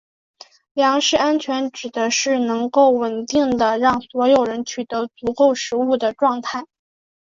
[0.73, 6.65] 粮食安全指的是能够稳定地让所有人取得足够食物的状态。